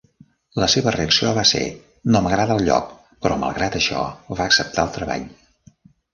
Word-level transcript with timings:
La 0.61 0.69
seva 0.75 0.93
reacció 0.95 1.33
va 1.39 1.43
ser: 1.49 1.61
"No 2.15 2.21
m'agrada 2.29 2.57
el 2.61 2.65
lloc", 2.71 2.89
però 3.27 3.39
malgrat 3.45 3.79
això 3.83 4.09
va 4.41 4.49
acceptar 4.51 4.89
el 4.89 4.93
treball. 4.99 5.31